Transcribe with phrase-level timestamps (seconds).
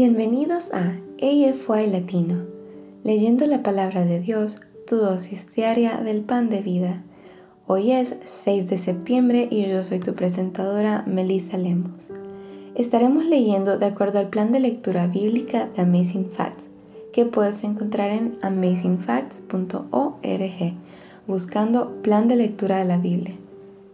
[0.00, 2.44] Bienvenidos a AFY Latino,
[3.02, 7.02] leyendo la palabra de Dios, tu dosis diaria del pan de vida.
[7.66, 12.10] Hoy es 6 de septiembre y yo soy tu presentadora Melissa Lemos.
[12.76, 16.68] Estaremos leyendo de acuerdo al plan de lectura bíblica de Amazing Facts,
[17.12, 20.74] que puedes encontrar en amazingfacts.org,
[21.26, 23.34] buscando plan de lectura de la Biblia.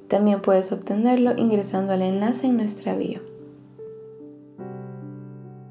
[0.09, 3.21] También puedes obtenerlo ingresando al enlace en nuestra bio.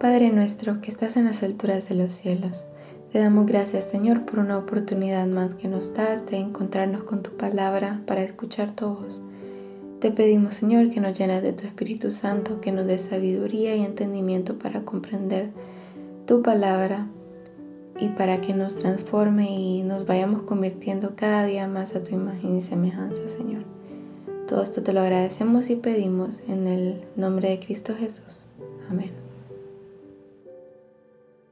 [0.00, 2.64] Padre nuestro que estás en las alturas de los cielos,
[3.12, 7.36] te damos gracias Señor por una oportunidad más que nos das de encontrarnos con tu
[7.36, 9.20] palabra para escuchar tu voz.
[9.98, 13.84] Te pedimos Señor que nos llenes de tu Espíritu Santo, que nos dé sabiduría y
[13.84, 15.50] entendimiento para comprender
[16.26, 17.06] tu palabra
[18.00, 22.56] y para que nos transforme y nos vayamos convirtiendo cada día más a tu imagen
[22.56, 23.64] y semejanza Señor.
[24.48, 28.46] Todo esto te lo agradecemos y pedimos en el nombre de Cristo Jesús.
[28.88, 29.29] Amén.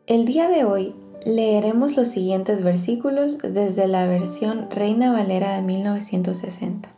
[0.09, 0.95] El día de hoy
[1.27, 6.89] leeremos los siguientes versículos desde la versión Reina Valera de 1960.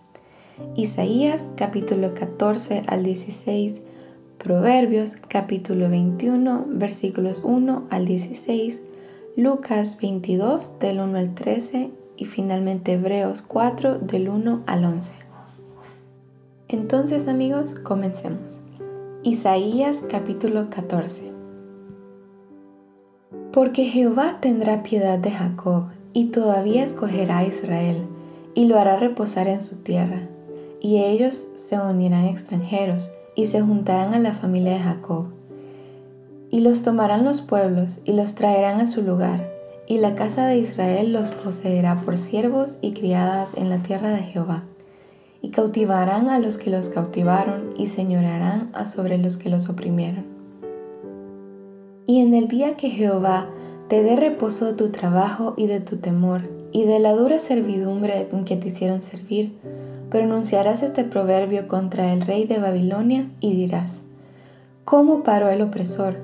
[0.76, 3.80] Isaías capítulo 14 al 16,
[4.38, 8.80] Proverbios capítulo 21 versículos 1 al 16,
[9.34, 15.14] Lucas 22 del 1 al 13 y finalmente Hebreos 4 del 1 al 11.
[16.68, 18.60] Entonces amigos, comencemos.
[19.24, 21.39] Isaías capítulo 14.
[23.52, 28.06] Porque Jehová tendrá piedad de Jacob, y todavía escogerá a Israel,
[28.54, 30.28] y lo hará reposar en su tierra.
[30.80, 35.26] Y ellos se unirán extranjeros, y se juntarán a la familia de Jacob.
[36.50, 39.50] Y los tomarán los pueblos, y los traerán a su lugar,
[39.88, 44.22] y la casa de Israel los poseerá por siervos y criadas en la tierra de
[44.22, 44.62] Jehová.
[45.42, 50.39] Y cautivarán a los que los cautivaron, y señorarán sobre los que los oprimieron
[52.10, 53.46] y en el día que Jehová
[53.86, 58.26] te dé reposo de tu trabajo y de tu temor, y de la dura servidumbre
[58.32, 59.56] en que te hicieron servir,
[60.10, 64.02] pronunciarás este proverbio contra el rey de Babilonia y dirás,
[64.84, 66.16] ¿cómo paró el opresor?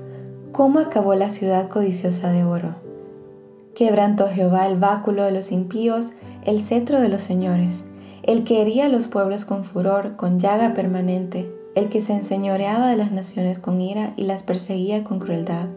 [0.51, 2.75] ¿Cómo acabó la ciudad codiciosa de oro?
[3.73, 6.11] Quebrantó Jehová el báculo de los impíos,
[6.43, 7.85] el cetro de los señores,
[8.23, 12.89] el que hería a los pueblos con furor, con llaga permanente, el que se enseñoreaba
[12.89, 15.67] de las naciones con ira y las perseguía con crueldad.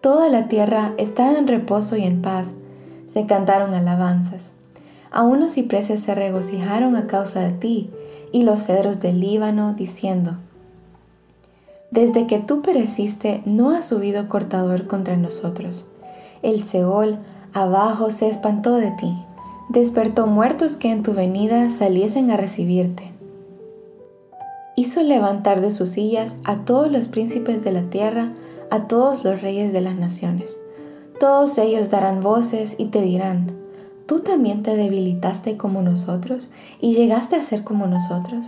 [0.00, 2.54] Toda la tierra estaba en reposo y en paz,
[3.06, 4.52] se cantaron alabanzas.
[5.10, 7.90] Aún los cipreses se regocijaron a causa de ti,
[8.32, 10.38] y los cedros del Líbano, diciendo,
[11.90, 15.86] Desde que tú pereciste, no ha subido cortador contra nosotros.
[16.42, 17.18] El Seol
[17.52, 19.14] abajo se espantó de ti,
[19.68, 23.13] despertó muertos que en tu venida saliesen a recibirte
[24.76, 28.30] hizo levantar de sus sillas a todos los príncipes de la tierra,
[28.70, 30.58] a todos los reyes de las naciones.
[31.20, 33.52] Todos ellos darán voces y te dirán,
[34.06, 38.46] ¿tú también te debilitaste como nosotros y llegaste a ser como nosotros?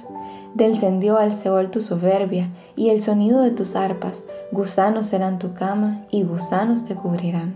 [0.55, 6.05] Descendió al Seol tu soberbia y el sonido de tus arpas, gusanos serán tu cama
[6.11, 7.55] y gusanos te cubrirán.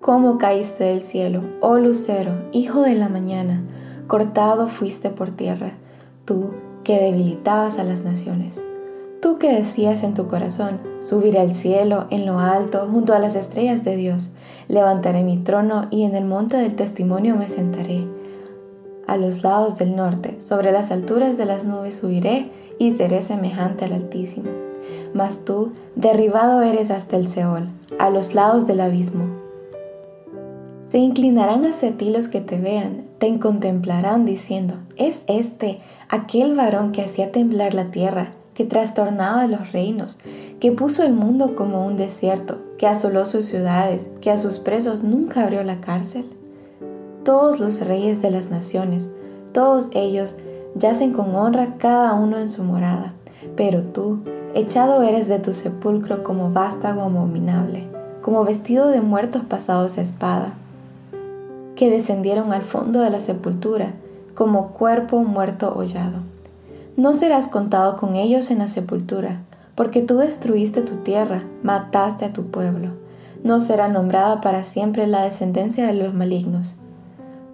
[0.00, 3.62] ¿Cómo caíste del cielo, oh lucero, hijo de la mañana?
[4.06, 5.72] Cortado fuiste por tierra
[6.24, 6.50] tú
[6.84, 8.62] que debilitabas a las naciones.
[9.20, 13.36] Tú que decías en tu corazón, subiré al cielo, en lo alto, junto a las
[13.36, 14.32] estrellas de Dios,
[14.68, 18.06] levantaré mi trono y en el monte del testimonio me sentaré.
[19.06, 23.86] A los lados del norte, sobre las alturas de las nubes subiré y seré semejante
[23.86, 24.50] al Altísimo.
[25.14, 27.68] Mas tú, derribado eres hasta el Seol,
[27.98, 29.24] a los lados del abismo.
[30.88, 35.78] Se inclinarán hacia ti los que te vean, te contemplarán diciendo, es este
[36.08, 40.18] aquel varón que hacía temblar la tierra, que trastornaba los reinos,
[40.60, 45.02] que puso el mundo como un desierto, que asoló sus ciudades, que a sus presos
[45.02, 46.24] nunca abrió la cárcel.
[47.24, 49.08] Todos los reyes de las naciones,
[49.52, 50.36] todos ellos
[50.74, 53.12] yacen con honra cada uno en su morada,
[53.56, 54.18] pero tú,
[54.54, 57.84] echado eres de tu sepulcro como vástago abominable,
[58.22, 60.54] como vestido de muertos pasados a espada,
[61.76, 63.92] que descendieron al fondo de la sepultura,
[64.34, 66.20] como cuerpo muerto hollado.
[66.96, 69.40] No serás contado con ellos en la sepultura,
[69.74, 72.90] porque tú destruiste tu tierra, mataste a tu pueblo.
[73.42, 76.76] No será nombrada para siempre la descendencia de los malignos.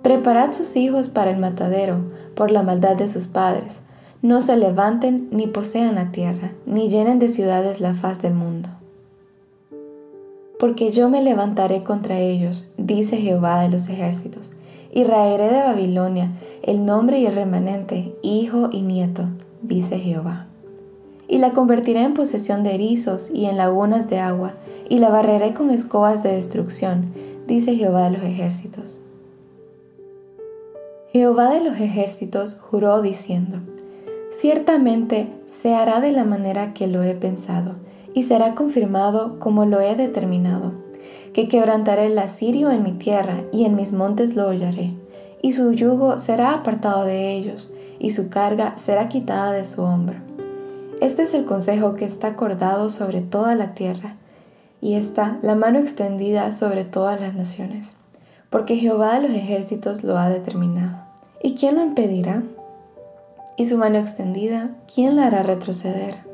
[0.03, 1.99] Preparad sus hijos para el matadero,
[2.35, 3.81] por la maldad de sus padres.
[4.23, 8.69] No se levanten ni posean la tierra, ni llenen de ciudades la faz del mundo.
[10.59, 14.53] Porque yo me levantaré contra ellos, dice Jehová de los ejércitos,
[14.93, 16.33] y raeré de Babilonia
[16.63, 19.29] el nombre y el remanente, hijo y nieto,
[19.63, 20.47] dice Jehová
[21.31, 24.55] y la convertiré en posesión de erizos y en lagunas de agua,
[24.89, 27.15] y la barreré con escobas de destrucción,
[27.47, 28.99] dice Jehová de los ejércitos.
[31.13, 33.59] Jehová de los ejércitos juró diciendo,
[34.37, 37.77] Ciertamente se hará de la manera que lo he pensado,
[38.13, 40.73] y será confirmado como lo he determinado,
[41.33, 44.95] que quebrantaré el asirio en mi tierra, y en mis montes lo hollaré,
[45.43, 50.31] y su yugo será apartado de ellos, y su carga será quitada de su hombro
[51.01, 54.17] este es el consejo que está acordado sobre toda la tierra,
[54.83, 57.95] y está la mano extendida sobre todas las naciones,
[58.51, 60.99] porque Jehová de los ejércitos lo ha determinado.
[61.43, 62.43] ¿Y quién lo impedirá?
[63.57, 66.30] Y su mano extendida, ¿quién la hará retroceder?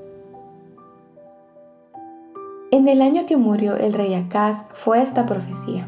[2.73, 5.87] En el año que murió el rey Acaz fue esta profecía.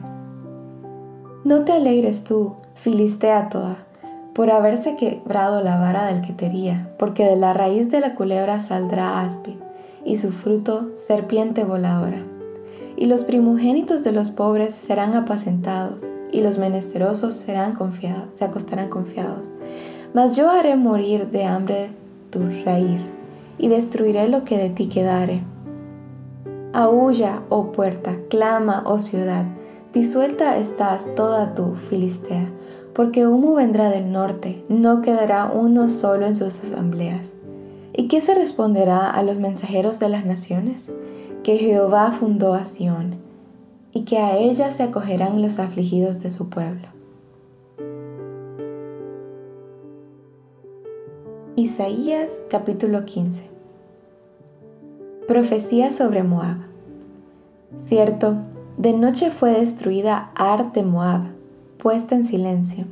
[1.43, 3.79] No te alegres tú, Filistea toda,
[4.33, 8.61] por haberse quebrado la vara del que tería, porque de la raíz de la culebra
[8.61, 9.57] saldrá áspid,
[10.05, 12.23] y su fruto serpiente voladora.
[12.97, 17.53] Y los primogénitos de los pobres serán apacentados, y los menesterosos se
[18.45, 19.53] acostarán confiados.
[20.15, 21.91] Mas yo haré morir de hambre
[22.31, 23.09] tu raíz,
[23.59, 25.43] y destruiré lo que de ti quedare.
[26.73, 29.47] Aúlla, oh puerta, clama, oh ciudad,
[29.93, 32.53] disuelta estás toda tu Filistea
[32.99, 37.33] porque humo vendrá del norte, no quedará uno solo en sus asambleas.
[37.97, 40.91] ¿Y qué se responderá a los mensajeros de las naciones?
[41.45, 43.15] Que Jehová fundó a Sión,
[43.93, 46.89] y que a ella se acogerán los afligidos de su pueblo.
[51.55, 53.58] Isaías capítulo 15
[55.29, 56.57] Profecía sobre Moab
[57.85, 58.37] Cierto,
[58.79, 61.21] de noche fue destruida Ar de Moab,
[61.77, 62.87] puesta en silencio.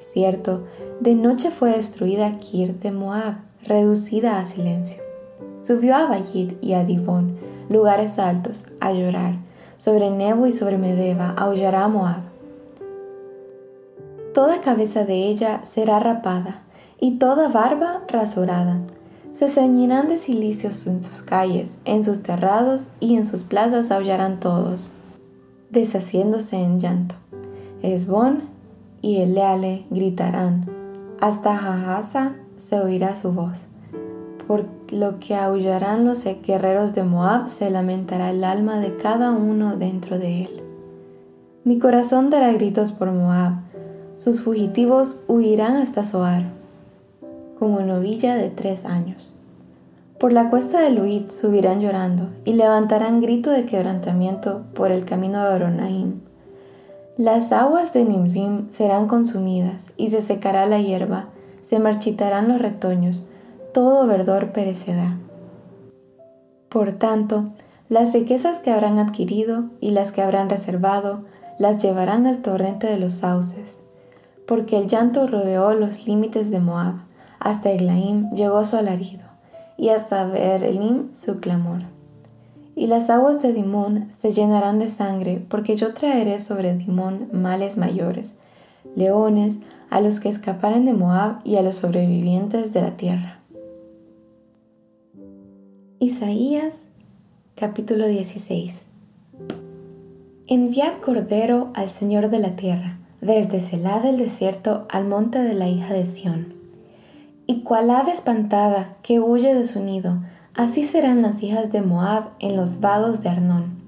[0.00, 0.64] Cierto,
[1.00, 3.34] de noche fue destruida Kir de Moab,
[3.64, 5.02] reducida a silencio.
[5.60, 7.36] Subió a Bayit y a Dibón,
[7.68, 9.34] lugares altos, a llorar.
[9.76, 12.22] Sobre Nebo y sobre Medeba aullará Moab.
[14.32, 16.62] Toda cabeza de ella será rapada,
[16.98, 18.80] y toda barba rasurada.
[19.38, 24.40] Se ceñirán de cilicios en sus calles, en sus terrados y en sus plazas aullarán
[24.40, 24.90] todos,
[25.70, 27.14] deshaciéndose en llanto.
[27.80, 28.42] Esbón
[29.00, 30.66] y Eleale gritarán,
[31.20, 33.66] hasta Jahasa se oirá su voz.
[34.48, 39.76] Por lo que aullarán los guerreros de Moab, se lamentará el alma de cada uno
[39.76, 40.62] dentro de él.
[41.62, 43.52] Mi corazón dará gritos por Moab,
[44.16, 46.57] sus fugitivos huirán hasta Zoar,
[47.58, 49.34] como novilla de tres años.
[50.18, 55.44] Por la cuesta de Luid subirán llorando y levantarán grito de quebrantamiento por el camino
[55.44, 56.28] de Oronaim
[57.18, 61.30] las aguas de Nimrim serán consumidas y se secará la hierba,
[61.62, 63.26] se marchitarán los retoños,
[63.74, 65.18] todo verdor perecerá.
[66.68, 67.48] Por tanto,
[67.88, 71.24] las riquezas que habrán adquirido y las que habrán reservado
[71.58, 73.80] las llevarán al torrente de los sauces,
[74.46, 76.98] porque el llanto rodeó los límites de Moab,
[77.40, 79.24] hasta Eglaim llegó su alarido,
[79.76, 81.82] y hasta Berelim su clamor
[82.78, 87.76] y las aguas de Dimón se llenarán de sangre, porque yo traeré sobre Dimón males
[87.76, 88.34] mayores,
[88.94, 89.58] leones,
[89.90, 93.40] a los que escaparen de Moab y a los sobrevivientes de la tierra.
[95.98, 96.88] Isaías
[97.56, 98.82] capítulo 16
[100.46, 105.68] Enviad cordero al Señor de la tierra, desde Selá del desierto al monte de la
[105.68, 106.57] hija de Sión.
[107.48, 110.20] Y cual ave espantada que huye de su nido,
[110.58, 113.78] Así serán las hijas de Moab en los vados de Arnón.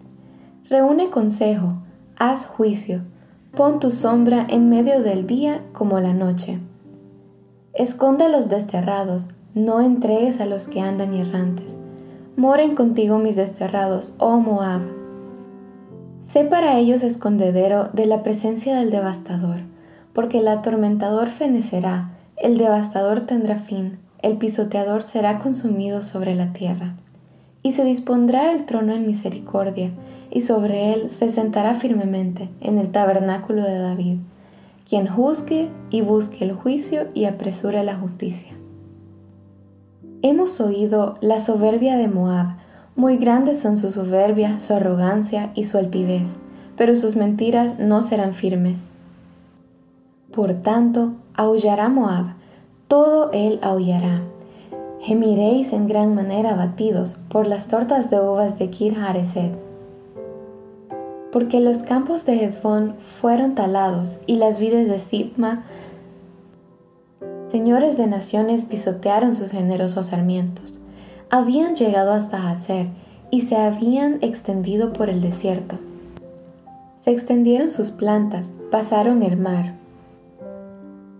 [0.68, 1.82] Reúne consejo,
[2.16, 3.02] haz juicio,
[3.56, 6.60] pon tu sombra en medio del día como la noche.
[7.72, 11.76] Esconde a los desterrados, no entregues a los que andan errantes.
[12.36, 14.82] Moren contigo mis desterrados, oh Moab.
[16.24, 19.56] Sé para ellos escondedero de la presencia del devastador,
[20.12, 26.94] porque el atormentador fenecerá, el devastador tendrá fin el pisoteador será consumido sobre la tierra.
[27.62, 29.92] Y se dispondrá el trono en misericordia,
[30.30, 34.18] y sobre él se sentará firmemente en el tabernáculo de David,
[34.88, 38.52] quien juzgue y busque el juicio y apresure la justicia.
[40.22, 42.56] Hemos oído la soberbia de Moab,
[42.96, 46.34] muy grandes son su soberbia, su arrogancia y su altivez,
[46.76, 48.90] pero sus mentiras no serán firmes.
[50.30, 52.34] Por tanto, aullará Moab,
[52.88, 54.22] todo él aullará.
[55.00, 59.52] Gemiréis en gran manera abatidos por las tortas de uvas de Kir Hareset.
[61.32, 65.64] Porque los campos de Hezbón fueron talados y las vides de Sipma
[67.50, 70.78] Señores de naciones pisotearon sus generosos sarmientos.
[71.30, 72.86] Habían llegado hasta Hacer
[73.32, 75.76] y se habían extendido por el desierto.
[76.94, 79.79] Se extendieron sus plantas, pasaron el mar.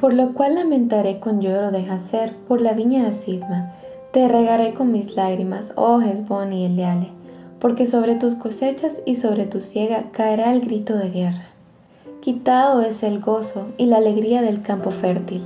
[0.00, 3.74] Por lo cual lamentaré con lloro de Hacer por la viña de Sidma.
[4.12, 7.10] Te regaré con mis lágrimas, oh Hezbón y Eleale,
[7.60, 11.44] porque sobre tus cosechas y sobre tu siega caerá el grito de guerra.
[12.20, 15.42] Quitado es el gozo y la alegría del campo fértil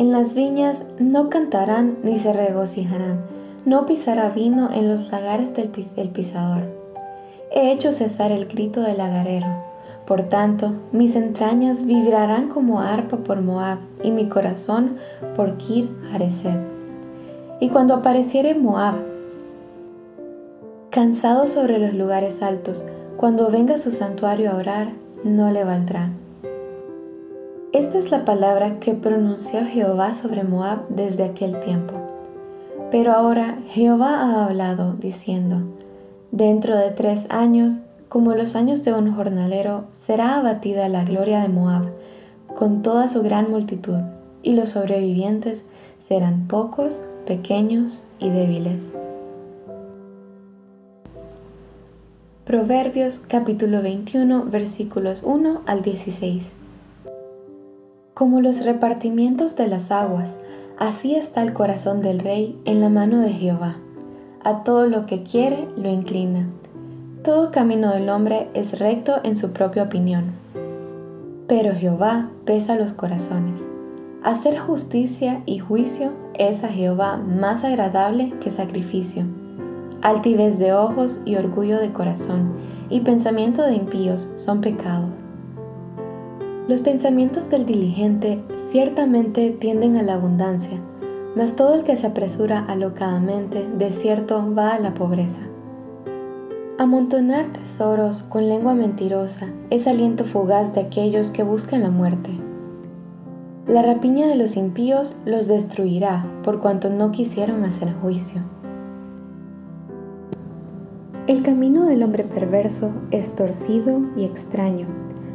[0.00, 3.20] en las viñas no cantarán ni se regocijarán,
[3.66, 6.62] no pisará vino en los lagares del, pisador.
[7.52, 9.69] He hecho cesar el grito del lagarero.
[10.10, 14.96] Por tanto, mis entrañas vibrarán como arpa por Moab y mi corazón
[15.36, 16.58] por Kir Hareset.
[17.60, 18.96] Y cuando apareciere Moab,
[20.90, 22.84] cansado sobre los lugares altos,
[23.16, 24.88] cuando venga su santuario a orar,
[25.22, 26.10] no le valdrá.
[27.72, 31.94] Esta es la palabra que pronunció Jehová sobre Moab desde aquel tiempo.
[32.90, 35.58] Pero ahora Jehová ha hablado, diciendo,
[36.32, 37.76] Dentro de tres años,
[38.10, 41.92] como los años de un jornalero, será abatida la gloria de Moab,
[42.56, 44.00] con toda su gran multitud,
[44.42, 45.64] y los sobrevivientes
[46.00, 48.82] serán pocos, pequeños y débiles.
[52.44, 56.48] Proverbios capítulo 21 versículos 1 al 16.
[58.12, 60.36] Como los repartimientos de las aguas,
[60.80, 63.76] así está el corazón del rey en la mano de Jehová.
[64.42, 66.48] A todo lo que quiere lo inclina.
[67.22, 70.32] Todo camino del hombre es recto en su propia opinión.
[71.46, 73.60] Pero Jehová pesa los corazones.
[74.22, 79.24] Hacer justicia y juicio es a Jehová más agradable que sacrificio.
[80.00, 82.54] Altivez de ojos y orgullo de corazón
[82.88, 85.10] y pensamiento de impíos son pecados.
[86.68, 90.78] Los pensamientos del diligente ciertamente tienden a la abundancia,
[91.36, 95.49] mas todo el que se apresura alocadamente de cierto va a la pobreza.
[96.80, 102.30] Amontonar tesoros con lengua mentirosa es aliento fugaz de aquellos que buscan la muerte.
[103.66, 108.40] La rapiña de los impíos los destruirá por cuanto no quisieron hacer juicio.
[111.26, 114.86] El camino del hombre perverso es torcido y extraño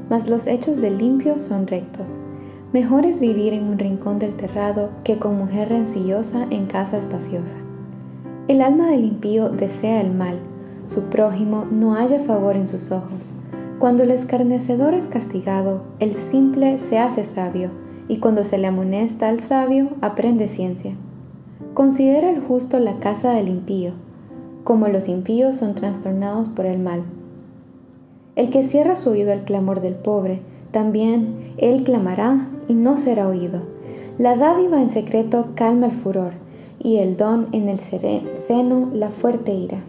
[0.10, 2.18] mas los hechos del limpio son rectos.
[2.74, 7.58] Mejor es vivir en un rincón del terrado que con mujer rencillosa en casa espaciosa.
[8.48, 10.40] El alma del impío desea el mal,
[10.88, 13.32] su prójimo no halla favor en sus ojos.
[13.80, 17.70] Cuando el escarnecedor es castigado, el simple se hace sabio,
[18.08, 20.96] y cuando se le amonesta al sabio, aprende ciencia.
[21.74, 23.94] Considera el justo la casa del impío,
[24.64, 27.04] como los impíos son trastornados por el mal.
[28.36, 33.28] El que cierra su oído al clamor del pobre, también él clamará y no será
[33.28, 33.62] oído.
[34.18, 36.34] La dádiva en secreto calma el furor,
[36.80, 39.84] y el don en el seno la fuerte ira.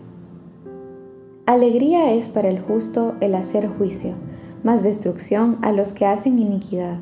[1.46, 4.14] Alegría es para el justo el hacer juicio,
[4.64, 6.98] mas destrucción a los que hacen iniquidad.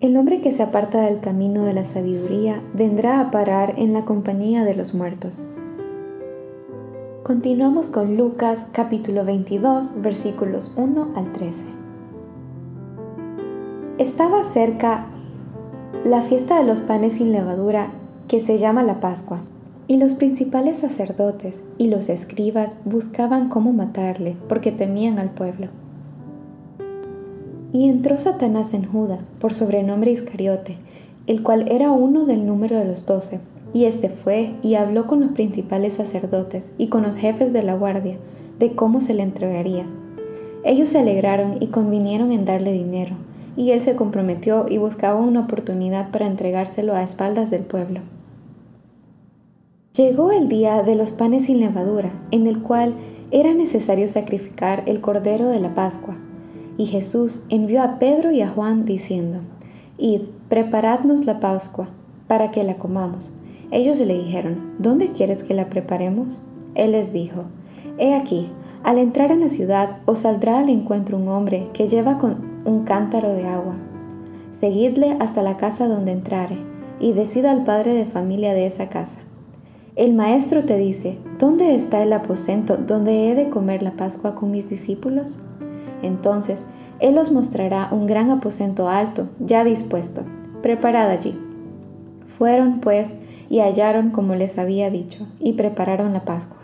[0.00, 4.06] El hombre que se aparta del camino de la sabiduría vendrá a parar en la
[4.06, 5.44] compañía de los muertos.
[7.22, 11.64] Continuamos con Lucas capítulo 22 versículos 1 al 13.
[13.98, 15.08] Estaba cerca
[16.04, 17.88] la fiesta de los panes sin levadura
[18.28, 19.40] que se llama la Pascua,
[19.90, 25.66] y los principales sacerdotes y los escribas buscaban cómo matarle porque temían al pueblo.
[27.72, 30.76] Y entró Satanás en Judas, por sobrenombre Iscariote,
[31.26, 33.40] el cual era uno del número de los doce
[33.72, 37.74] y éste fue y habló con los principales sacerdotes y con los jefes de la
[37.74, 38.16] guardia
[38.60, 39.86] de cómo se le entregaría.
[40.62, 43.16] Ellos se alegraron y convinieron en darle dinero,
[43.56, 48.02] y él se comprometió y buscaba una oportunidad para entregárselo a espaldas del pueblo.
[49.96, 52.94] Llegó el día de los panes sin levadura, en el cual
[53.32, 56.16] era necesario sacrificar el cordero de la Pascua,
[56.76, 59.40] y Jesús envió a Pedro y a Juan diciendo,
[59.98, 61.88] Id, preparadnos la Pascua,
[62.28, 63.32] para que la comamos.
[63.72, 66.40] Ellos le dijeron, ¿dónde quieres que la preparemos?
[66.76, 67.46] Él les dijo,
[67.98, 68.48] He aquí,
[68.84, 72.84] al entrar en la ciudad os saldrá al encuentro un hombre que lleva con un
[72.84, 73.74] cántaro de agua.
[74.52, 76.58] Seguidle hasta la casa donde entrare,
[77.00, 79.18] y decida al padre de familia de esa casa.
[80.00, 84.50] El maestro te dice, ¿dónde está el aposento donde he de comer la Pascua con
[84.50, 85.38] mis discípulos?
[86.00, 86.64] Entonces,
[87.00, 90.22] él os mostrará un gran aposento alto, ya dispuesto.
[90.62, 91.38] Preparad allí.
[92.38, 93.14] Fueron, pues,
[93.50, 96.56] y hallaron como les había dicho, y prepararon la Pascua.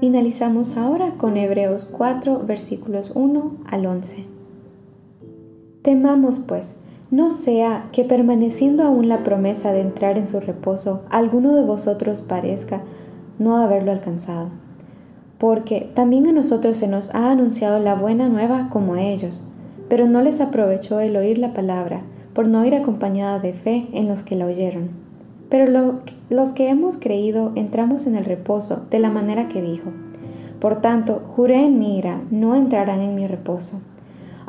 [0.00, 4.24] Finalizamos ahora con Hebreos 4, versículos 1 al 11.
[5.82, 6.80] Temamos, pues,
[7.10, 12.20] no sea que permaneciendo aún la promesa de entrar en su reposo, alguno de vosotros
[12.20, 12.82] parezca
[13.38, 14.50] no haberlo alcanzado.
[15.38, 19.44] Porque también a nosotros se nos ha anunciado la buena nueva como a ellos,
[19.88, 22.02] pero no les aprovechó el oír la palabra,
[22.32, 24.90] por no ir acompañada de fe en los que la oyeron.
[25.48, 29.90] Pero los que hemos creído entramos en el reposo de la manera que dijo.
[30.60, 33.80] Por tanto, juré en mi ira, no entrarán en mi reposo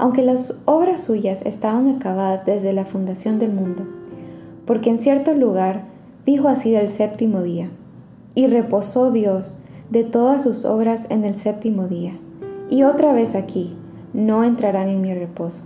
[0.01, 3.84] aunque las obras suyas estaban acabadas desde la fundación del mundo,
[4.65, 5.84] porque en cierto lugar
[6.25, 7.70] dijo así del séptimo día,
[8.34, 9.55] y reposó Dios
[9.91, 12.13] de todas sus obras en el séptimo día.
[12.67, 13.77] Y otra vez aquí,
[14.12, 15.62] no entrarán en mi reposo.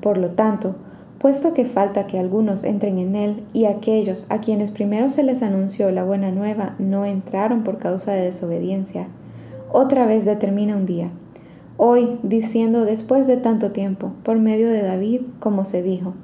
[0.00, 0.76] Por lo tanto,
[1.18, 5.42] puesto que falta que algunos entren en él, y aquellos a quienes primero se les
[5.42, 9.08] anunció la buena nueva no entraron por causa de desobediencia,
[9.70, 11.10] otra vez determina un día
[11.76, 16.14] Hoy, diciendo después de tanto tiempo, por medio de David, como se dijo,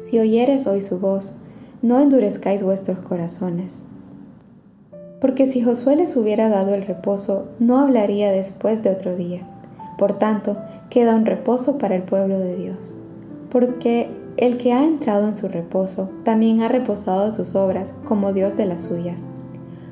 [0.00, 1.34] si oyeres hoy su voz,
[1.82, 3.82] no endurezcáis vuestros corazones.
[5.20, 9.46] Porque si Josué les hubiera dado el reposo, no hablaría después de otro día.
[9.98, 10.56] Por tanto,
[10.90, 12.92] queda un reposo para el pueblo de Dios.
[13.50, 18.56] Porque el que ha entrado en su reposo, también ha reposado sus obras, como Dios
[18.56, 19.22] de las suyas.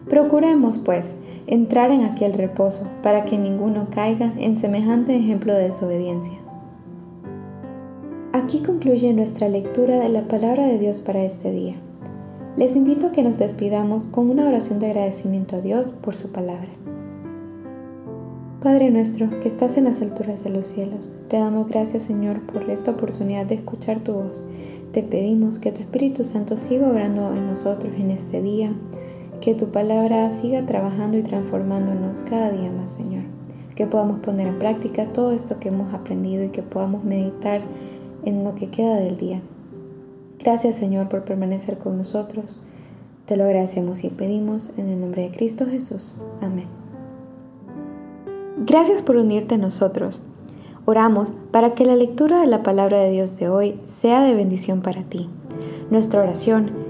[0.08, 1.14] Procuremos, pues,
[1.46, 6.34] entrar en aquel reposo, para que ninguno caiga en semejante ejemplo de desobediencia.
[8.32, 11.74] Aquí concluye nuestra lectura de la palabra de Dios para este día.
[12.56, 16.30] Les invito a que nos despidamos con una oración de agradecimiento a Dios por su
[16.30, 16.68] palabra.
[18.62, 22.68] Padre nuestro que estás en las alturas de los cielos, te damos gracias Señor por
[22.68, 24.44] esta oportunidad de escuchar tu voz.
[24.92, 28.74] Te pedimos que tu Espíritu Santo siga obrando en nosotros en este día
[29.40, 33.22] que tu palabra siga trabajando y transformándonos cada día más, Señor.
[33.74, 37.62] Que podamos poner en práctica todo esto que hemos aprendido y que podamos meditar
[38.24, 39.40] en lo que queda del día.
[40.38, 42.60] Gracias, Señor, por permanecer con nosotros.
[43.24, 46.16] Te lo agradecemos y pedimos en el nombre de Cristo Jesús.
[46.42, 46.66] Amén.
[48.66, 50.20] Gracias por unirte a nosotros.
[50.84, 54.82] Oramos para que la lectura de la palabra de Dios de hoy sea de bendición
[54.82, 55.28] para ti.
[55.90, 56.89] Nuestra oración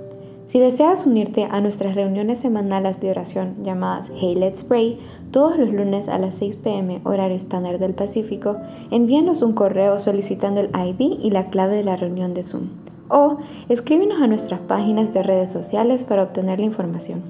[0.51, 4.99] Si deseas unirte a nuestras reuniones semanales de oración llamadas Hey Let's Pray,
[5.31, 8.57] todos los lunes a las 6 pm horario estándar del Pacífico,
[8.91, 12.63] envíanos un correo solicitando el ID y la clave de la reunión de Zoom.
[13.07, 13.37] O
[13.69, 17.21] escríbenos a nuestras páginas de redes sociales para obtener la información.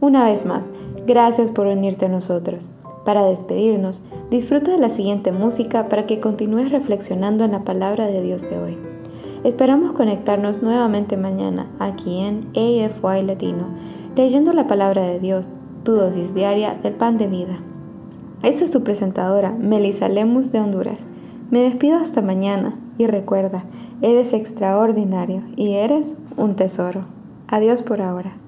[0.00, 0.70] Una vez más,
[1.04, 2.70] gracias por unirte a nosotros.
[3.04, 8.22] Para despedirnos, disfruta de la siguiente música para que continúes reflexionando en la palabra de
[8.22, 8.91] Dios de hoy.
[9.44, 13.66] Esperamos conectarnos nuevamente mañana aquí en AFY Latino,
[14.14, 15.48] leyendo la palabra de Dios,
[15.82, 17.58] tu dosis diaria del pan de vida.
[18.44, 21.08] Esta es tu presentadora, Melissa Lemus de Honduras.
[21.50, 23.64] Me despido hasta mañana y recuerda,
[24.00, 27.06] eres extraordinario y eres un tesoro.
[27.48, 28.41] Adiós por ahora.